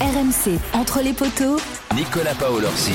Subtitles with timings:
[0.00, 1.58] RMC, entre les poteaux.
[1.94, 2.94] Nicolas Paolorsi.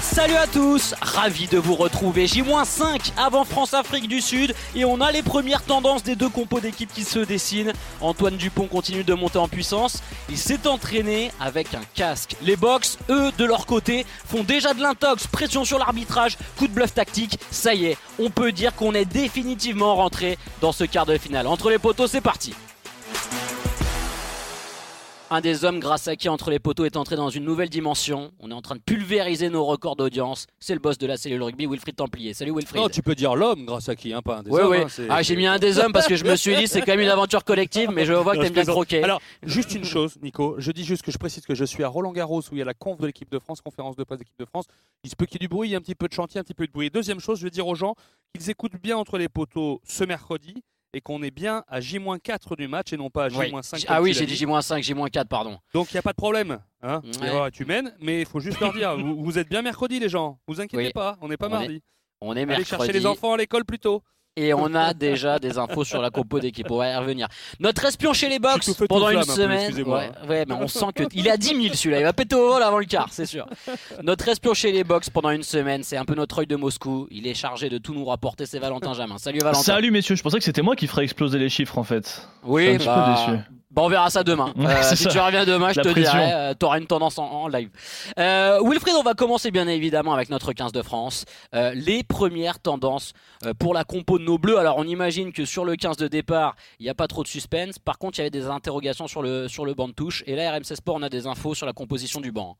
[0.00, 2.26] Salut à tous, ravi de vous retrouver.
[2.26, 6.90] J-5 avant France-Afrique du Sud et on a les premières tendances des deux compos d'équipe
[6.90, 7.74] qui se dessinent.
[8.00, 10.02] Antoine Dupont continue de monter en puissance.
[10.30, 12.36] Il s'est entraîné avec un casque.
[12.40, 16.72] Les box, eux, de leur côté, font déjà de l'intox, pression sur l'arbitrage, coup de
[16.72, 17.38] bluff tactique.
[17.50, 21.48] Ça y est, on peut dire qu'on est définitivement rentré dans ce quart de finale.
[21.48, 22.54] Entre les poteaux, c'est parti.
[25.28, 28.30] Un des hommes grâce à qui Entre les poteaux est entré dans une nouvelle dimension.
[28.38, 30.46] On est en train de pulvériser nos records d'audience.
[30.60, 32.32] C'est le boss de la cellule rugby, Wilfried Templier.
[32.32, 32.80] Salut Wilfried.
[32.80, 34.70] Non, tu peux dire l'homme grâce à qui, hein, pas un des Oui, hommes.
[34.70, 34.78] oui.
[35.00, 36.92] hein, Ah, j'ai mis un des hommes parce que je me suis dit c'est quand
[36.92, 39.02] même une aventure collective, mais je vois que t'aimes bien croquer.
[39.02, 40.54] Alors, juste une chose, Nico.
[40.58, 42.62] Je dis juste que je précise que je suis à Roland Garros où il y
[42.62, 44.66] a la conf de l'équipe de France, conférence de presse d'équipe de France.
[45.02, 46.12] Il se peut qu'il y ait du bruit, il y a un petit peu de
[46.12, 46.88] chantier, un petit peu de bruit.
[46.90, 47.96] Deuxième chose, je vais dire aux gens
[48.32, 50.62] qu'ils écoutent bien entre les poteaux ce mercredi
[50.96, 53.48] et qu'on est bien à J-4 du match et non pas à Oui.
[53.50, 53.84] J-5.
[53.86, 55.58] Ah comme oui, tu j'ai dit J-5, J-4, pardon.
[55.74, 56.58] Donc il n'y a pas de problème.
[56.82, 57.48] Hein Ouais.
[57.48, 60.38] Est humaine, mais il faut juste leur dire vous, vous êtes bien mercredi, les gens.
[60.46, 60.92] Vous inquiétez Oui.
[60.92, 61.82] pas, on n'est pas On est mardi.
[62.22, 64.02] On est Allez chercher mercredi les enfants à l'école plus tôt.
[64.36, 66.70] Et on a déjà des infos sur la compo d'équipe.
[66.70, 67.26] On va y revenir.
[67.58, 69.60] Notre espion chez les box pendant une un peu, semaine.
[69.60, 72.00] excusez-moi, ouais, ouais, mais on sent que il est à 10 000 celui-là.
[72.00, 73.46] Il va péter au vol avant le quart, c'est sûr.
[74.02, 77.08] Notre espion chez les box pendant une semaine, c'est un peu notre œil de Moscou.
[77.10, 78.46] Il est chargé de tout nous rapporter.
[78.46, 79.18] C'est Valentin Jamin.
[79.18, 79.62] Salut Valentin.
[79.62, 82.04] Salut messieurs, je pensais que c'était moi qui ferais exploser les chiffres en fait.
[82.42, 83.42] Je suis Oui, un bah, peu déçu.
[83.76, 84.52] Bah, on verra ça demain.
[84.56, 85.10] Ouais, Euh, si ça.
[85.10, 86.10] tu reviens demain, je La te pression.
[86.12, 87.68] dirai, euh, t'auras une tendance en, en live.
[88.18, 91.24] Euh, Wilfried, on va commencer bien évidemment avec notre 15 de France.
[91.54, 93.12] Euh, les premières tendances
[93.44, 94.58] euh, pour la compo de nos bleus.
[94.58, 97.28] Alors on imagine que sur le 15 de départ, il n'y a pas trop de
[97.28, 97.78] suspense.
[97.78, 100.24] Par contre, il y avait des interrogations sur le, sur le banc de touche.
[100.26, 102.56] Et là, RMC Sport, on a des infos sur la composition du banc.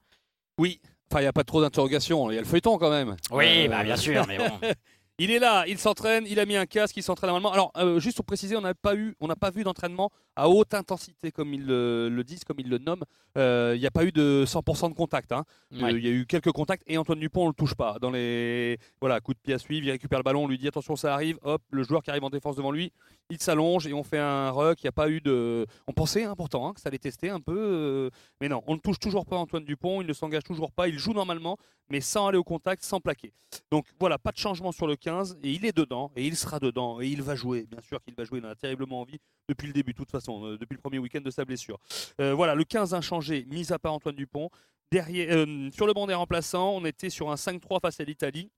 [0.59, 0.81] Oui.
[1.11, 2.31] Enfin, il n'y a pas trop d'interrogations.
[2.31, 3.15] Il y a le feuilleton quand même.
[3.31, 4.51] Oui, Euh, bah bien sûr, mais bon.
[5.19, 7.51] Il est là, il s'entraîne, il a mis un casque, il s'entraîne normalement.
[7.51, 10.51] Alors, euh, juste pour préciser, on n'a pas eu, on n'a pas vu d'entraînement à
[10.51, 13.05] haute intensité comme ils le, le disent, comme ils le nomment.
[13.39, 15.33] Euh, Il n'y a pas eu de 100% de contact.
[15.33, 15.45] hein.
[15.73, 15.93] Euh, Ouais.
[15.95, 17.97] Il y a eu quelques contacts et Antoine Dupont on le touche pas.
[17.99, 20.69] Dans les voilà, coups de pied à suivre, il récupère le ballon, on lui dit
[20.69, 21.39] attention ça arrive.
[21.43, 22.93] Hop, le joueur qui arrive en défense devant lui,
[23.31, 24.83] il s'allonge et on fait un ruck.
[24.83, 25.65] Il n'y a pas eu de.
[25.87, 28.11] On pensait hein, pourtant hein, que ça allait tester un peu,
[28.43, 30.03] mais non, on ne touche toujours pas Antoine Dupont.
[30.03, 30.89] Il ne s'engage toujours pas.
[30.89, 31.57] Il joue normalement,
[31.89, 33.33] mais sans aller au contact, sans plaquer.
[33.71, 36.59] Donc voilà, pas de changement sur le 15 et il est dedans et il sera
[36.59, 37.69] dedans et il va jouer.
[37.71, 40.11] Bien sûr qu'il va jouer, il en a terriblement envie depuis le début, de toute
[40.11, 41.79] façon, euh, depuis le premier week-end de sa blessure.
[42.21, 44.51] Euh, voilà, le 15 inchangé, mis à part Antoine Dupont.
[44.91, 48.51] Derrière, euh, sur le banc des remplaçants, on était sur un 5-3 face à l'Italie.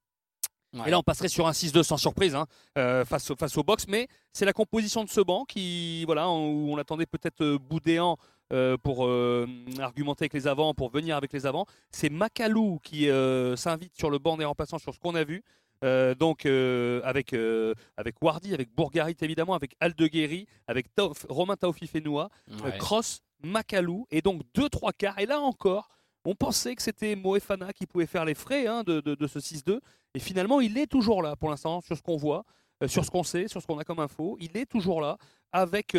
[0.74, 0.88] Ouais.
[0.88, 3.62] Et là, on passerait sur un 6-2 sans surprise hein, euh, face, au, face au
[3.62, 3.86] box.
[3.88, 8.16] Mais c'est la composition de ce banc qui, voilà, où on attendait peut-être Boudéan
[8.52, 9.46] euh, pour euh,
[9.78, 11.66] argumenter avec les avants, pour venir avec les avants.
[11.90, 13.08] C'est Macalou qui
[13.56, 15.42] s'invite sur le banc des remplaçants sur ce qu'on a vu.
[15.84, 20.86] Euh, donc euh, avec, euh, avec Wardy, avec Bourgarit évidemment, avec Aldeguerri, avec
[21.28, 22.78] Romain Taofi Fenoua, euh, Ouais.
[22.78, 25.18] Cross, Macalou et donc 2-3 quarts.
[25.20, 25.88] Et là encore,
[26.24, 29.38] on pensait que c'était Moefana qui pouvait faire les frais hein, de, de- de ce
[29.38, 29.78] 6-2.
[30.14, 32.44] Et finalement, il est toujours là pour l'instant, sur ce qu'on voit,
[32.86, 34.36] sur ce qu'on sait, sur ce qu'on a comme info.
[34.40, 35.16] Il est toujours là
[35.52, 35.94] avec,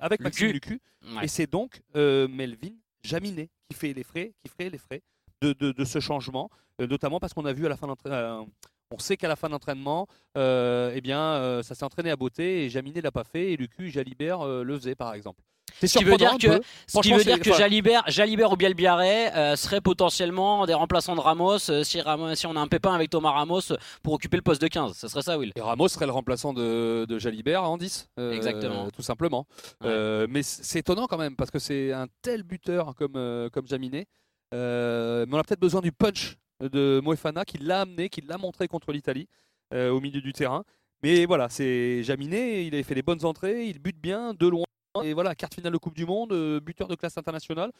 [0.00, 0.80] avec Maxime Lucu.
[1.02, 1.24] Ouais.
[1.24, 5.02] Et c'est donc Melvin Jaminet qui fait les frais, qui ferait les frais
[5.42, 8.46] de, de- de ce changement, euh, notamment parce qu'on a vu à la fin d'entraînement.
[8.90, 10.06] on sait qu'à la fin d'entraînement,
[10.38, 13.56] euh, eh bien, euh, ça s'est entraîné à beauté et Jaminet l'a pas fait et
[13.56, 15.42] Lucu Jalibert euh, le faisait par exemple.
[15.80, 19.28] C'est Ce qui veut dire que, ce qui veut dire que Jalibert, Jalibert ou Bielbiaré
[19.34, 22.94] euh, seraient potentiellement des remplaçants de Ramos euh, si, Ramos- si on a un pépin
[22.94, 24.96] avec Thomas Ramos euh, pour occuper le poste de 15.
[24.96, 28.08] Ce serait ça, Will Et Ramos serait le remplaçant de, de Jalibert en 10.
[28.18, 28.88] euh, Exactement.
[28.90, 29.46] Tout simplement.
[29.82, 29.88] Ouais.
[29.88, 33.66] Euh, mais c'est étonnant quand même parce que c'est un tel buteur comme, euh, comme
[33.66, 34.06] Jaminet.
[34.54, 38.38] Euh, mais on a peut-être besoin du punch de Moefana qui l'a amené, qui l'a
[38.38, 39.28] montré contre l'Italie
[39.74, 40.64] euh, au milieu du terrain.
[41.02, 44.64] Mais voilà, c'est Jaminet, il avait fait les bonnes entrées, il bute bien, de loin.
[45.04, 47.70] Et voilà, carte finale de Coupe du Monde, euh, buteur de classe internationale.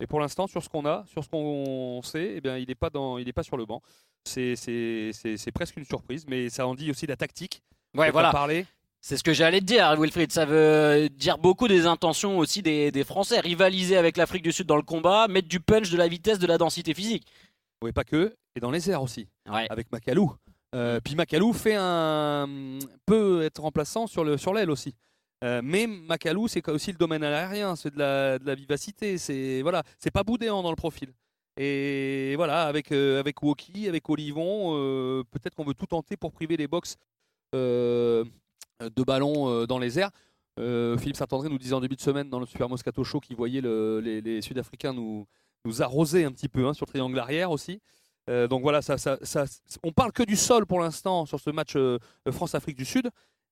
[0.00, 2.74] Et pour l'instant, sur ce qu'on a, sur ce qu'on sait, eh bien, il n'est
[2.74, 3.80] pas, dans- il est pas sur le banc.
[4.24, 4.56] C'est-
[5.54, 7.62] presque une surprise, mais ça en dit aussi la tactique.
[7.96, 8.32] Ouais, voilà.
[8.32, 8.66] parler.
[9.06, 10.32] C'est ce que j'allais te dire, Wilfried.
[10.32, 13.38] Ça veut dire beaucoup des intentions aussi des, des Français.
[13.38, 16.46] Rivaliser avec l'Afrique du Sud dans le combat, mettre du punch, de la vitesse, de
[16.46, 17.26] la densité physique.
[17.82, 19.66] Oui, pas que, et dans les airs aussi, Ouais.
[19.68, 20.32] avec Macalou.
[20.74, 22.48] Euh, puis Macalou fait un
[23.04, 24.94] peut être remplaçant sur le sur l'aile aussi.
[25.44, 29.60] Euh, mais Macalou, c'est aussi le domaine aérien, c'est de la, de la vivacité, c'est
[29.60, 31.12] voilà, c'est pas boudéant dans le profil.
[31.58, 36.32] Et voilà, avec euh, avec Woki, avec Olivon, euh, peut-être qu'on veut tout tenter pour
[36.32, 36.96] priver les box
[38.90, 40.10] de ballons euh, dans les airs.
[40.60, 43.36] Euh, Philippe Saint-André nous disait en début de semaine dans le Super Moscato Show qu'il
[43.36, 45.26] voyait le- les, Sud-Africains nous,
[45.80, 47.80] arroser un petit peu hein, sur le triangle arrière aussi.
[48.30, 49.16] Euh, donc voilà, ça, ça,
[49.82, 51.98] on parle que du sol pour l'instant sur ce match euh,
[52.30, 53.10] France-Afrique du Sud,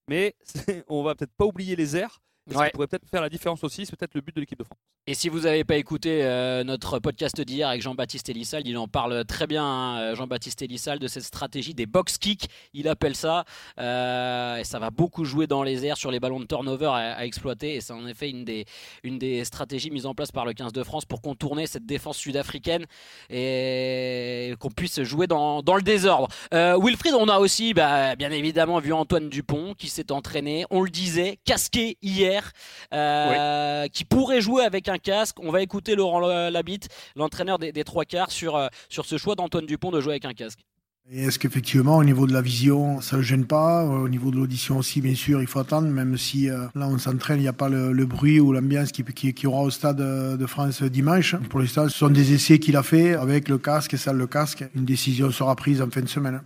[0.09, 0.35] mais
[0.89, 2.21] on va peut-être pas oublier les airs.
[2.51, 4.59] Et Ce qui pourrait peut-être faire la différence aussi, c'est peut-être le but de l'équipe
[4.59, 4.79] de France.
[5.09, 8.87] Et si vous n'avez pas écouté euh, notre podcast d'hier avec Jean-Baptiste Elissalde, il en
[8.87, 13.45] parle très bien, hein, Jean-Baptiste Elissalde, de cette stratégie des box kicks, il appelle ça.
[13.81, 17.25] Euh, et ça va beaucoup jouer dans les airs sur les ballons de turnover à,
[17.25, 17.75] exploiter.
[17.75, 18.65] Et c'est en effet une des,
[19.03, 22.17] une des stratégies mises en place par le 15 de France pour contourner cette défense
[22.17, 22.87] sud-africaine
[23.29, 26.29] et qu'on puisse jouer dans, dans le désordre.
[26.55, 30.83] Euh, Wilfried, on a aussi bah, bien évidemment vu Antoine Dupont qui s'est entraîné, on
[30.83, 32.32] le disait, casqué hier,
[33.93, 35.39] qui pourrait jouer avec un casque.
[35.41, 39.67] On va écouter Laurent Labitte, l'entraîneur des, trois quarts, sur, euh, sur ce choix d'Antoine
[39.67, 40.61] Dupont de jouer avec un casque.
[41.11, 43.85] Est-ce qu'effectivement, au niveau de la vision, ça ne gêne pas?
[43.85, 46.97] Au niveau de l'audition aussi, bien sûr, il faut attendre, même si euh, là, on
[46.97, 50.47] s'entraîne, il n'y a pas le, bruit ou l'ambiance qui, qui, aura au Stade de
[50.47, 51.35] France dimanche.
[51.51, 54.29] Pour l'instant, ce sont des essais qu'il a fait avec le casque et sans le
[54.29, 54.65] casque.
[54.77, 56.41] Une décision sera prise en fin de semaine.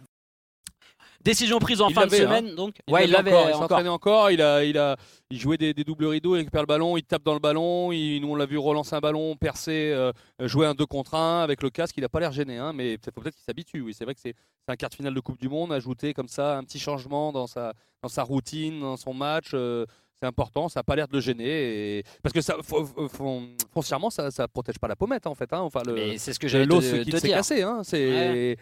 [1.27, 2.77] Décision prise en fin de semaine, donc.
[2.87, 3.49] Il ouais, il l'avait encore.
[3.49, 4.31] Il s'entraînait encore.
[4.31, 4.97] Il a, il a,
[5.31, 7.91] il jouait des, doubles rideaux, il récupère le ballon, il tape dans le ballon.
[7.91, 11.43] Il, nous, on l'a vu relancer un ballon, percer, euh, jouer un 2 contre 1
[11.43, 11.97] avec le casque.
[11.97, 13.81] Il n'a pas l'air gêné, hein, mais peut-être peut qu'il s'habitue.
[13.81, 14.37] Oui, c'est vrai que c'est
[14.69, 15.73] un quart de finale de Coupe du Monde.
[15.73, 19.51] Ajouter comme ça un petit changement dans sa, dans sa routine, dans son match.
[19.53, 19.85] Euh,
[20.19, 21.99] c'est important, ça n'a pas l'air de le gêner.
[21.99, 22.05] Et...
[22.23, 22.57] Parce que ça,
[23.75, 25.53] foncièrement, ça ne protège pas la pommette en fait.
[25.53, 25.61] Hein.
[25.61, 27.63] Enfin, le, c'est ce que j'allais te, qui s'est cassé.
[27.63, 27.81] Hein.
[27.83, 28.57] C'est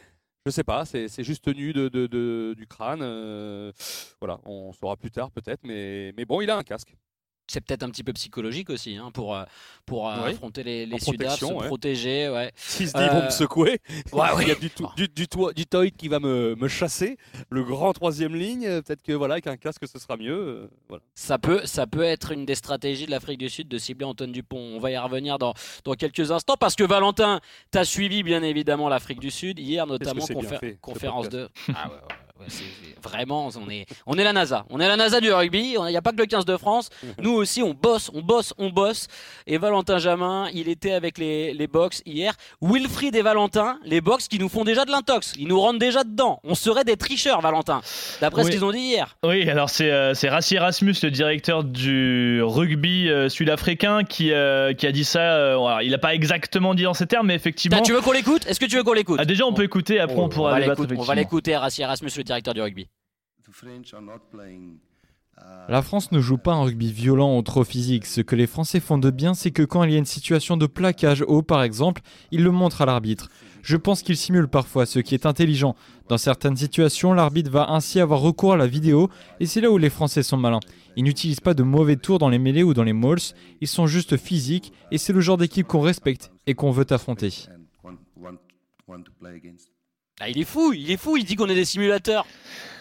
[0.46, 3.00] je sais pas, c'est juste tenu de, du crâne.
[3.02, 3.72] Euh,
[4.20, 6.94] voilà, on saura plus tard peut-être, mais, mais bon, il a un casque
[7.46, 9.44] c'est peut-être un petit peu psychologique aussi hein, pour, euh,
[9.86, 12.28] pour euh, affronter les, les Sudaf, se protéger.
[12.28, 12.52] Ouais.
[12.56, 16.08] S'ils se disent vont me secouer, il y a du, du, du, du, toit, qui
[16.08, 17.18] va me, me, chasser,
[17.50, 20.70] le grand troisième ligne, peut-être que voilà, avec un casque ce sera mieux.
[20.88, 21.02] voilà.
[21.14, 24.32] ça, peut, ça peut être une des stratégies de l'Afrique du Sud de cibler Antoine
[24.32, 24.58] Dupont.
[24.58, 25.54] On va y revenir dans,
[25.84, 27.40] dans quelques instants parce que Valentin,
[27.72, 30.26] tu as suivi bien évidemment l'Afrique du Sud hier, notamment
[30.80, 31.48] conférence de.
[31.74, 31.90] Ah
[32.40, 32.46] ouais,
[33.02, 34.64] vraiment, on est, on est la NASA.
[34.70, 35.76] On est la NASA du rugby.
[35.78, 36.90] Il n'y a pas que le 15 de France.
[37.20, 39.06] Nous aussi, on bosse, on bosse, on bosse.
[39.46, 42.34] Et Valentin Jamin, il était avec les, les box hier.
[42.60, 45.34] Wilfried et Valentin, les box qui nous font déjà de l'intox.
[45.38, 46.40] Ils nous rentrent déjà dedans.
[46.44, 47.82] On serait des tricheurs, Valentin,
[48.20, 49.16] d'après ce qu'ils ont dit hier.
[49.24, 54.86] Oui, alors c'est euh, Rassi Erasmus, le directeur du rugby euh, sud-africain, qui, euh, qui
[54.86, 55.56] a dit ça.
[55.82, 57.82] il n'a pas exactement dit dans ces termes, mais effectivement.
[57.82, 58.46] tu veux qu'on l'écoute?
[58.46, 59.18] Est-ce que tu veux qu'on l'écoute?
[59.20, 60.82] Ah, Déjà, on peut écouter, après on, pourra débattre.
[60.96, 62.88] On va l'écouter, Rassi Erasmus, le directeur du rugby.
[65.68, 68.06] La France ne joue pas un rugby violent ou trop physique.
[68.06, 70.56] Ce que les Français font de bien, c'est que quand il y a une situation
[70.56, 73.28] de plaquage haut, par exemple, ils le montrent à l'arbitre.
[73.62, 75.74] Je pense qu'ils simulent parfois, ce qui est intelligent.
[76.08, 79.08] Dans certaines situations, l'arbitre va ainsi avoir recours à la vidéo,
[79.40, 80.60] et c'est là où les Français sont malins.
[80.96, 83.86] Ils n'utilisent pas de mauvais tours dans les mêlées ou dans les malls, ils sont
[83.86, 87.30] juste physiques, et c'est le genre d'équipe qu'on respecte et qu'on veut affronter.
[90.20, 92.24] Ah, il est fou, il est fou, il dit qu'on est des simulateurs.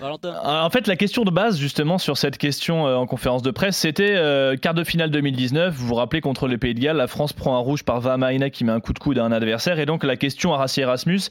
[0.01, 3.77] En fait, la question de base, justement, sur cette question euh, en conférence de presse,
[3.77, 5.73] c'était euh, quart de finale 2019.
[5.73, 8.49] Vous vous rappelez, contre le Pays de Galles, la France prend un rouge par Vamaina
[8.49, 9.79] qui met un coup de coude à un adversaire.
[9.79, 11.21] Et donc, la question à Rassi Erasmus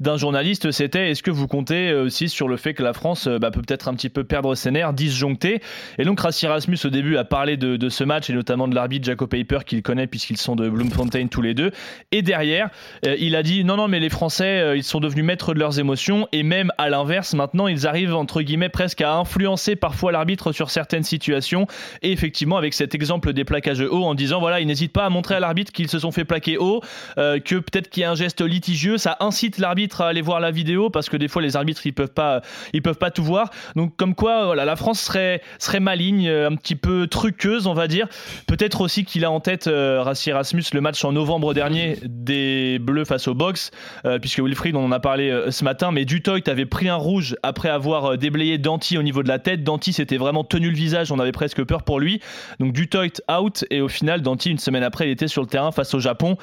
[0.00, 3.28] d'un journaliste, c'était est-ce que vous comptez euh, aussi sur le fait que la France
[3.28, 5.60] bah, peut peut-être un petit peu perdre ses nerfs, disjoncter
[5.98, 9.04] Et donc, Rassi Erasmus, au début, a parlé de, ce match et notamment de l'arbitre
[9.04, 11.70] Jacob Paper qu'il connaît puisqu'ils sont de Bloemfontein tous les deux.
[12.12, 12.70] Et derrière,
[13.04, 16.28] il a dit non, non, mais les Français, ils sont devenus maîtres de leurs émotions
[16.32, 20.70] et même à l'inverse, maintenant, ils arrivent entre guillemets presque à influencer parfois l'arbitre sur
[20.70, 21.66] certaines situations.
[22.02, 25.10] Et effectivement, avec cet exemple des plaquages haut en disant voilà, ils n'hésitent pas à
[25.10, 26.80] montrer à l'arbitre qu'ils se sont fait plaquer haut,
[27.18, 30.40] euh, que peut-être qu'il y a un geste litigieux, ça incite l'arbitre à aller voir
[30.40, 32.42] la vidéo parce que des fois les arbitres ils peuvent pas,
[32.72, 33.50] ils peuvent pas tout voir.
[33.76, 37.74] Donc comme quoi, voilà, la France serait serait maligne, euh, un petit peu truqueuse, on
[37.74, 38.08] va dire.
[38.46, 42.78] Peut-être aussi qu'il a en tête euh, Rassi Erasmus le match en novembre dernier des
[42.78, 43.70] Bleus face au box,
[44.20, 47.68] puisque Wilfried on en a parlé ce matin, mais Dutoit avait pris un rouge après
[47.68, 49.64] avoir déblayé Danti au niveau de la tête.
[49.64, 52.20] Danti s'était vraiment tenu le visage, on avait presque peur pour lui.
[52.60, 55.72] Donc Dutoit out et au final Danti une semaine après il était sur le terrain
[55.72, 56.36] face au Japon.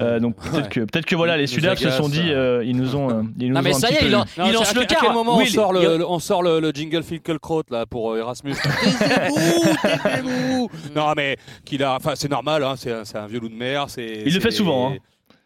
[0.00, 2.96] Euh, donc peut-être que peut-être que voilà les Sudaf se sont dit euh, ils nous
[2.96, 5.02] ont euh, ils nous non, mais ça y est, il, lance le car.
[5.02, 8.54] À quel moment on sort le, on sort le, jingle Finkelkraut là pour Erasmus?
[10.94, 14.32] Non mais qu'il a enfin c'est normal hein, c'est un vieux loup de mer, Il
[14.32, 14.96] le fait souvent hein.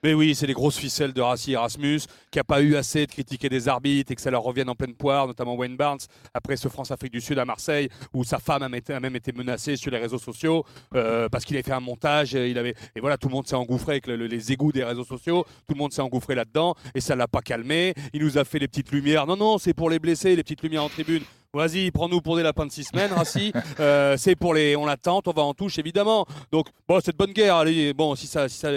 [0.02, 3.12] Mais oui, c'est les grosses ficelles de Rassi Erasmus, qui n'a pas eu assez de
[3.12, 5.98] critiquer des arbitres et que ça leur revienne en pleine poire, notamment Wayne Barnes,
[6.32, 9.90] après ce France-Afrique du Sud à Marseille, où sa femme a, même été menacée sur
[9.90, 10.64] les réseaux sociaux
[10.94, 12.34] euh, parce qu'il avait fait un montage.
[12.34, 12.54] Et,
[12.98, 15.92] voilà, tout le monde s'est engouffré avec les égouts des réseaux sociaux, tout le monde
[15.92, 17.92] s'est engouffré là-dedans et ça l'a pas calmé.
[18.14, 19.26] Il nous a fait les petites lumières.
[19.26, 21.22] Non, non, c'est pour les blessés, les petites lumières en tribune.
[21.52, 23.52] Vas-y, prends-nous pour des lapins de six semaines, Rassi.
[23.80, 24.76] Euh, c'est pour les.
[24.76, 26.24] On l'attend, on va en touche, évidemment.
[26.52, 27.56] Donc, bon, c'est de bonne guerre.
[27.56, 28.70] Allez, bon, si ça, si ça,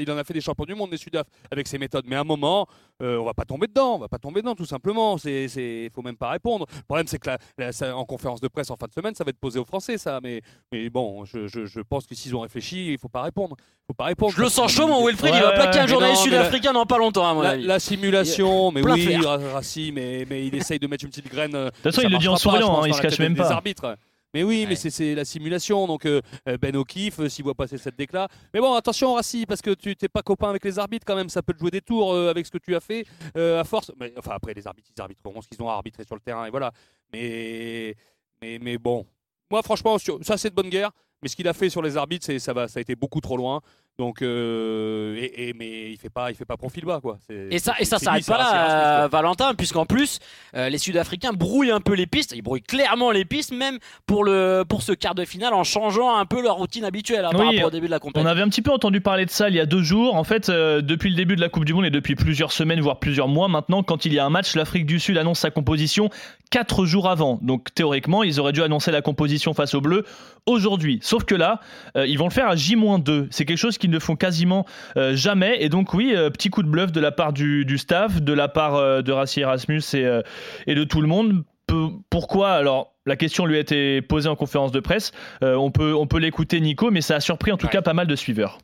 [0.00, 2.04] il en a fait des champions du monde, des Sudaf, avec ses méthodes.
[2.08, 2.66] Mais à un moment,
[3.02, 3.96] euh, on va pas tomber dedans.
[3.96, 5.18] On va pas tomber dedans, tout simplement.
[5.18, 6.66] C'est, c'est, faut même pas répondre.
[6.74, 9.14] Le problème, c'est que la- la- ça- en conférence de presse en fin de semaine,
[9.14, 10.20] ça va être posé aux Français, ça.
[10.22, 10.40] Mais,
[10.72, 13.56] mais bon, je, je, je pense que s'ils ont réfléchi, il faut pas répondre.
[13.86, 14.32] faut pas répondre.
[14.36, 15.32] Je le sens chaud, mon Wilfried.
[15.32, 17.64] Ouais, il va ouais, plaquer un journaliste sud-africain dans pas longtemps, à mon La, avis.
[17.64, 21.52] la simulation, mais oui, Rassi, mais, mais il essaye de mettre une petite graine.
[21.52, 23.52] De toute façon, il le dit en souriant, hein, il se cache même Des pas.
[23.52, 23.96] arbitres.
[24.36, 24.66] Mais oui, Ouais.
[24.68, 25.86] mais c'est- la simulation.
[25.86, 28.28] Donc euh, euh, Ben O'Keefe, euh, s'il voit passer cette déclat.
[28.52, 31.30] Mais bon, attention, Rassi, parce que tu t'es pas copain avec les arbitres quand même.
[31.30, 33.06] Ça peut te jouer des tours euh, avec ce que tu as fait
[33.38, 33.90] euh, à force.
[33.98, 36.44] Mais, enfin, après, les arbitres, ils arbitreront ce qu'ils ont à arbitrer sur le terrain.
[36.44, 36.70] Et voilà.
[37.14, 37.94] Mais,
[38.42, 39.06] mais, mais bon.
[39.50, 40.90] Moi, franchement, ça, c'est de bonne guerre.
[41.22, 43.22] Mais ce qu'il a fait sur les arbitres, c'est- ça, va, ça a été beaucoup
[43.22, 43.62] trop loin.
[43.98, 47.16] Donc, euh, et, et- mais il fait pas, il fait pas profil bas, quoi.
[47.26, 50.18] C'est- Et ça, et ça s'arrête pas là, euh, Valentin, puisqu'en plus,
[50.54, 52.34] euh, les Sud-Africains brouillent un peu les pistes.
[52.36, 56.14] Ils brouillent clairement les pistes, même pour, le, pour ce quart de finale, en changeant
[56.14, 58.28] un peu leur routine habituelle hein, par Oui, rapport au début de la On compétition.
[58.30, 60.14] avait un petit peu entendu parler de ça il y a deux jours.
[60.14, 62.80] En fait, euh, depuis le début de la Coupe du Monde et depuis plusieurs semaines,
[62.80, 65.50] voire plusieurs mois maintenant, quand il y a un match, l'Afrique du Sud annonce sa
[65.50, 66.10] composition
[66.50, 67.38] quatre jours avant.
[67.40, 70.04] Donc théoriquement, ils auraient dû annoncer la composition face aux Bleus
[70.44, 70.98] aujourd'hui.
[71.02, 71.60] Sauf que là,
[71.96, 73.26] euh, ils vont le faire à J-2.
[73.30, 74.66] C'est quelque chose qu'ils ne font quasiment
[74.96, 75.58] euh, jamais.
[75.60, 78.32] Et donc oui, euh, petit coup de bluff de la part du, du staff, de
[78.32, 80.22] la part euh, de Rassi Erasmus et, euh,
[80.66, 81.44] et de tout le monde.
[81.66, 82.50] Peu- pourquoi?
[82.50, 85.12] Alors la question lui a été posée en conférence de presse.
[85.42, 87.94] Euh, on peut, on peut l'écouter, Nico, mais ça a surpris en tout cas pas
[87.94, 88.58] mal de suiveurs.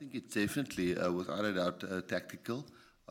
[0.00, 2.56] I think it's definitely uh, without a doubt uh, tactical.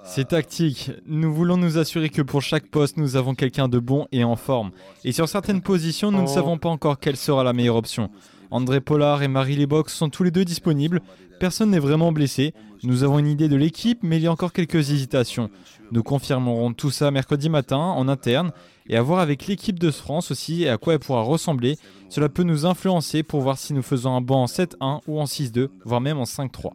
[0.05, 0.91] C'est tactique.
[1.05, 4.35] Nous voulons nous assurer que pour chaque poste, nous avons quelqu'un de bon et en
[4.35, 4.71] forme.
[5.03, 8.09] Et sur certaines positions, nous ne savons pas encore quelle sera la meilleure option.
[8.53, 11.01] André Pollard et Marie Lebox sont tous les deux disponibles.
[11.39, 12.53] Personne n'est vraiment blessé.
[12.83, 15.49] Nous avons une idée de l'équipe, mais il y a encore quelques hésitations.
[15.91, 18.51] Nous confirmerons tout ça mercredi matin en interne
[18.87, 21.77] et à voir avec l'équipe de France aussi et à quoi elle pourra ressembler.
[22.09, 25.25] Cela peut nous influencer pour voir si nous faisons un banc en 7-1 ou en
[25.25, 26.73] 6-2, voire même en 5-3.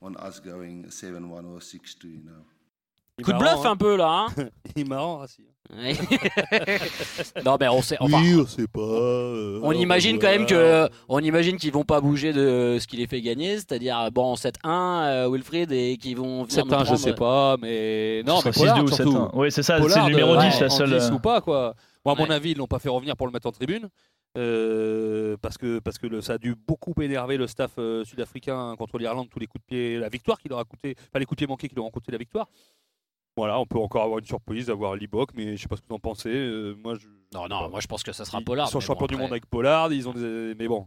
[0.00, 2.32] On us going 7-1 or 6-2, you know.
[3.18, 4.28] Il est Coup de bluff un peu là.
[4.30, 4.44] hein.
[4.78, 5.42] Il est marrant, Rassi.
[5.76, 5.94] Ouais.
[7.44, 7.96] non, mais on sait.
[8.00, 8.80] Enfin, on sait pas.
[8.80, 12.96] euh, on imagine quand même que, on imagine qu'ils vont pas bouger de ce qui
[12.96, 16.84] les fait gagner, c'est-à-dire bon 7-1 euh, Wilfried et qu'ils vont venir nous 7-1, je
[16.84, 19.12] prendre- sais pas, mais non, Ce mais sera Pollard 6-2 ou surtout.
[19.12, 19.30] 7-1.
[19.34, 20.98] Oui, c'est ça, c'est le numéro euh, 10, la en seule.
[20.98, 21.74] 10 ou pas quoi.
[22.04, 22.34] Bon, à mon Ouais.
[22.34, 23.88] avis, ils l'ont pas fait revenir pour le mettre en tribune.
[24.36, 28.74] euh, parce que, parce que le- ça a dû beaucoup énerver le staff euh, sud-africain
[28.78, 31.24] contre l'Irlande, tous les coups de pied, la victoire qui leur a coûté, enfin les
[31.24, 32.46] coups de pied manqués qui leur ont coûté la victoire.
[33.38, 35.86] Voilà, on peut encore avoir une surprise, d'avoir Libok, mais je sais pas ce que
[35.88, 36.28] vous en pensez.
[36.28, 38.66] euh, moi, je, Non, non, moi je pense que ça sera Pollard.
[38.66, 40.86] ils sont mais champions bon, du monde avec Pollard, ils ont des, mais bon.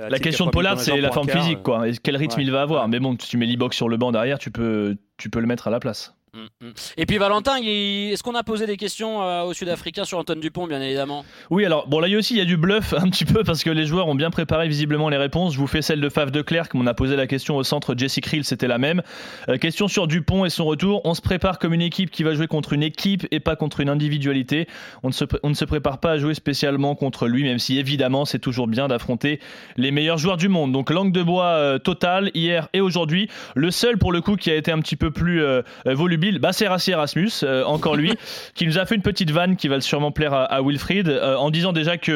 [0.00, 1.86] Euh, La question de Pollard, c'est la forme quart, physique, quoi.
[1.86, 2.44] Et quel rythme ouais.
[2.44, 2.88] il va avoir.
[2.88, 5.68] Mais bon, tu mets Libok sur le banc derrière, tu peux, tu peux le mettre
[5.68, 6.14] à la place.
[6.34, 6.72] Mm, mm.
[6.96, 10.66] Et puis Valentin, est-ce qu'on a posé des questions euh, aux Sud-Africains sur Antoine Dupont,
[10.66, 11.24] bien évidemment?
[11.50, 13.70] Oui, alors, bon, là aussi il y a du bluff un petit peu parce que
[13.70, 15.54] les joueurs ont bien préparé visiblement les réponses.
[15.54, 17.94] Je vous fais celle de Faf de Clerc, on a posé la question au centre.
[17.96, 19.02] Jesse Krill, c'était la même.
[19.48, 21.00] Euh, question sur Dupont et son retour.
[21.04, 23.80] On se prépare comme une équipe qui va jouer contre une équipe et pas contre
[23.80, 24.68] une individualité.
[25.02, 28.68] On ne se, prépare pas à jouer spécialement contre lui, même si évidemment c'est toujours
[28.68, 29.40] bien d'affronter
[29.76, 30.72] les meilleurs joueurs du monde.
[30.72, 33.28] Donc langue de bois euh, totale hier et aujourd'hui.
[33.54, 35.62] Le seul pour le coup qui a été un petit peu plus euh,
[36.38, 38.12] bah, c'est Rassi Erasmus, euh, encore lui,
[38.54, 41.36] qui nous a fait une petite vanne qui va sûrement plaire à, à Wilfried, euh,
[41.36, 42.12] en disant déjà que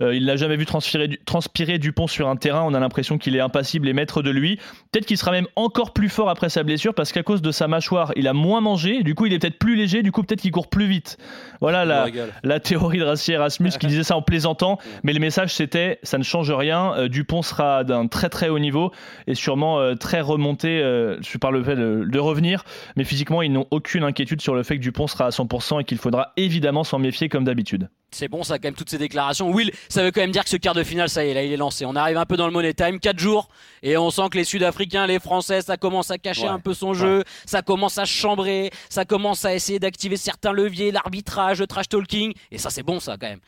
[0.00, 2.62] euh, il n'a jamais vu transpirer, du- transpirer Dupont sur un terrain.
[2.66, 4.56] On a l'impression qu'il est impassible et maître de lui.
[4.92, 7.68] Peut-être qu'il sera même encore plus fort après sa blessure parce qu'à cause de sa
[7.68, 9.02] mâchoire, il a moins mangé.
[9.02, 10.02] Du coup, il est peut-être plus léger.
[10.02, 11.18] Du coup, peut-être qu'il court plus vite.
[11.60, 12.06] Voilà la,
[12.42, 16.18] la théorie de Rassi Erasmus qui disait ça en plaisantant, mais le message c'était ça
[16.18, 17.08] ne change rien.
[17.08, 18.92] Dupont sera d'un très très haut niveau
[19.26, 20.78] et sûrement très remonté.
[20.80, 22.64] je parle le fait de, de revenir,
[22.96, 25.84] mais physiquement ils n'ont aucune inquiétude sur le fait que Dupont sera à 100% et
[25.84, 27.88] qu'il faudra évidemment s'en méfier comme d'habitude.
[28.10, 29.50] C'est bon, ça, quand même, toutes ces déclarations.
[29.50, 31.42] Will, ça veut quand même dire que ce quart de finale, ça y est, là,
[31.42, 31.84] il est lancé.
[31.84, 33.48] On arrive un peu dans le money time, 4 jours,
[33.82, 36.48] et on sent que les Sud-Africains, les Français, ça commence à cacher Ouais.
[36.48, 40.92] un peu son jeu, ça commence à chambrer, ça commence à essayer d'activer certains leviers,
[40.92, 43.40] l'arbitrage, le trash talking, et ça, c'est bon, ça, quand même.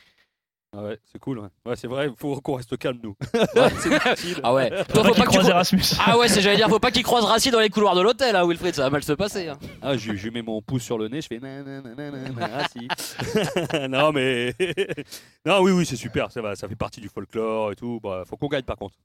[0.74, 1.38] Ah Ouais, c'est cool.
[1.38, 3.14] Ouais, Ouais, c'est vrai, il faut qu'on reste calme, nous.
[4.14, 4.40] difficile.
[4.42, 4.70] Ah ouais.
[4.90, 5.82] Faut pas qu'il pas tu croise cro- Erasmus.
[6.04, 8.36] Ah ouais, c'est j'allais dire, faut pas qu'il croise Rassi dans les couloirs de l'hôtel,
[8.36, 9.48] hein, Wilfried, ça va mal se passer.
[9.48, 9.58] hein.
[9.80, 12.88] Ah, je, lui mets mon pouce sur le nez, je fais nananana, ah si.
[13.88, 14.54] non mais
[15.46, 18.00] non oui oui c'est super, ça va, ça fait partie du folklore et tout.
[18.02, 18.96] Bah, faut qu'on gagne par contre,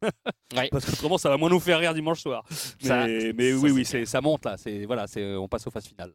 [0.56, 0.68] Ouais.
[0.72, 2.44] parce que autrement ça va moins nous faire rire dimanche soir.
[2.82, 5.66] Mais, Ça- mais ça, oui oui c'est ça monte là, c'est voilà, c'est on passe
[5.68, 6.12] aux phases finales.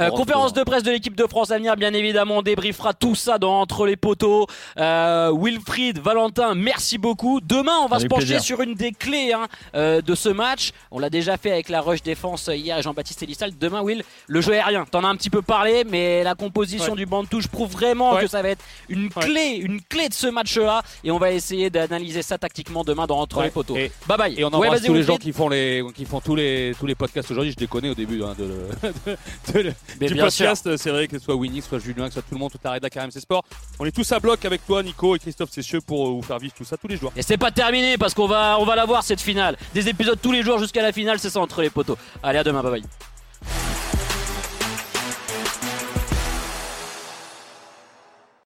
[0.00, 3.14] Euh, conférence de presse de l'équipe de France à venir, bien évidemment, on débriefera tout
[3.14, 4.45] ça dans Entre les poteaux.
[4.78, 7.40] Euh, Wilfried, Valentin, merci beaucoup.
[7.40, 8.42] Demain, on va Avec se pencher plaisir.
[8.42, 10.72] sur une des clés hein, euh, de ce match.
[10.90, 13.52] On l'a déjà fait avec la rush défense hier, Jean-Baptiste Elissal.
[13.58, 14.84] Demain, Will, le jeu aérien.
[14.90, 16.98] T'en as un petit peu parlé, mais la composition Ouais.
[16.98, 18.22] du banc de touche prouve vraiment Ouais.
[18.22, 20.82] que ça va être une clé, une clé de ce match-là.
[21.04, 23.44] Et on va essayer d'analyser ça tactiquement demain dans Entre Ouais.
[23.46, 23.76] les poteaux.
[23.76, 24.34] Et- Bye bye.
[24.38, 25.06] Et on embrasse tous les Wilfried.
[25.06, 27.52] gens qui font les qui font tous les tous les podcasts aujourd'hui.
[27.52, 29.16] Je les connais au début hein, de, le-
[29.54, 30.76] de le- Mais du podcast.
[30.76, 32.38] C'est vrai que ce soit Winnie, que ce soit Julien, que ce soit tout le
[32.38, 33.42] monde, tout arrête Dakar MC Sport.
[33.78, 36.38] On est tous à bloc avec toi, Nico et Christophe Cessieux pour euh, vous faire
[36.38, 37.12] vivre tout ça tous les jours.
[37.16, 39.56] Et c'est pas terminé parce qu'on va, on va la voir cette finale.
[39.74, 41.98] Des épisodes tous les jours jusqu'à la finale, c'est ça entre les poteaux.
[42.22, 43.15] Allez, à demain, bye bye.